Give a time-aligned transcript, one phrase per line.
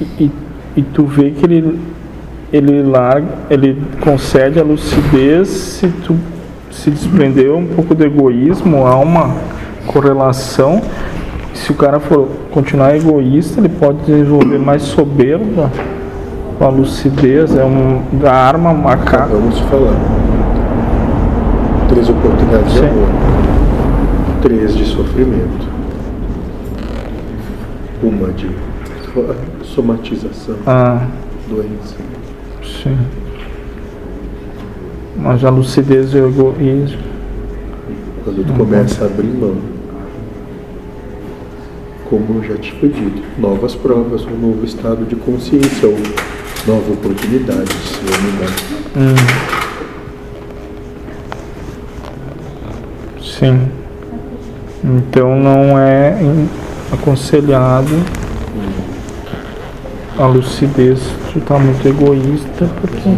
[0.00, 0.30] E,
[0.76, 1.78] e tu vê que ele,
[2.52, 6.16] ele larga, ele concede a lucidez se tu
[6.70, 9.36] se desprendeu um pouco do egoísmo, há uma
[9.86, 10.82] correlação.
[11.54, 15.70] Se o cara for continuar egoísta, ele pode desenvolver mais soberba
[16.58, 19.26] com a lucidez, é um, da arma macaca.
[19.26, 19.94] Vamos falar.
[21.88, 22.86] Três oportunidades de Sim.
[22.86, 23.08] amor.
[24.42, 25.66] Três de sofrimento.
[28.02, 28.50] Uma de
[29.62, 31.06] somatização, Ah,
[31.48, 31.96] doença.
[32.62, 32.96] sim.
[35.16, 36.98] Mas a lucidez e o egoísmo.
[38.24, 39.56] Quando tu começa a abrir mão,
[42.08, 45.96] como já te foi dito, novas provas, um novo estado de consciência ou
[46.66, 48.00] nova oportunidade de se.
[48.96, 49.14] Hum.
[53.20, 53.68] Sim.
[54.84, 56.16] Então não é
[56.92, 57.94] aconselhado
[60.18, 61.00] a lucidez.
[61.32, 63.10] Tu tá muito egoísta porque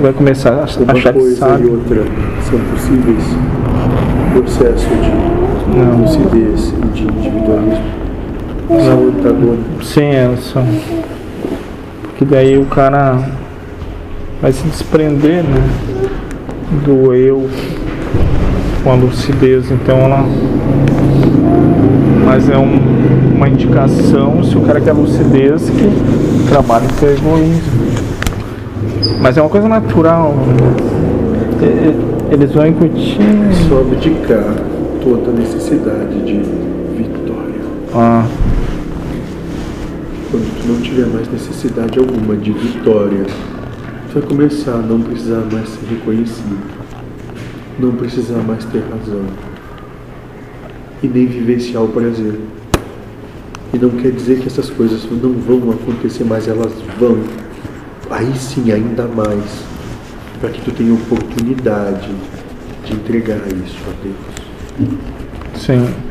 [0.00, 1.66] vai começar a Uma achar que coisa e sabe.
[1.68, 2.04] outra
[2.48, 3.24] são possíveis
[4.32, 5.98] processo de Não.
[6.02, 7.84] lucidez e de individualismo.
[8.68, 9.88] São antagônicos.
[9.88, 10.62] Sim, é só.
[12.02, 13.18] Porque daí o cara
[14.42, 15.62] vai se desprender, né?
[16.84, 17.48] Do eu
[18.84, 19.70] com a lucidez.
[19.70, 20.24] Então ela.
[22.26, 22.78] Mas é um-
[23.38, 27.88] uma indicação se o cara quer lucidez que trabalha com egoísmo.
[29.20, 30.34] Mas é uma coisa natural.
[30.34, 31.62] né?
[31.62, 33.16] E- e- Eles vão incutir.
[33.68, 34.44] Só abdicar
[35.02, 36.40] toda necessidade de
[36.96, 37.60] vitória.
[37.94, 38.26] Ah,
[40.30, 45.42] Quando tu não tiver mais necessidade alguma de vitória, tu vai começar a não precisar
[45.50, 46.58] mais ser reconhecido,
[47.78, 49.22] não precisar mais ter razão
[51.02, 52.34] e nem vivenciar o prazer.
[53.72, 57.18] E não quer dizer que essas coisas não vão acontecer, mas elas vão.
[58.10, 59.62] Aí sim, ainda mais,
[60.40, 62.08] para que tu tenha oportunidade
[62.84, 64.96] de entregar isso a Deus.
[65.54, 66.07] sim.